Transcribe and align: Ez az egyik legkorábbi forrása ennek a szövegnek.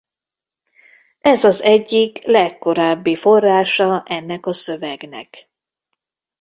Ez 1.21 1.43
az 1.43 1.61
egyik 1.61 2.23
legkorábbi 2.23 3.15
forrása 3.15 4.03
ennek 4.07 4.45
a 4.45 4.53
szövegnek. 4.53 5.49